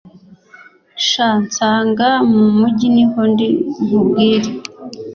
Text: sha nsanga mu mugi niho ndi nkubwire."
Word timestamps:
sha 1.07 1.27
nsanga 1.43 2.09
mu 2.31 2.45
mugi 2.59 2.87
niho 2.95 3.21
ndi 3.31 3.47
nkubwire." 3.85 4.49